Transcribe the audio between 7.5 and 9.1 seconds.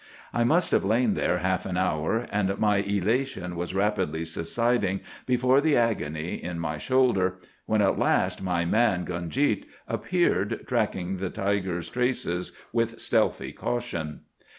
when at last my man,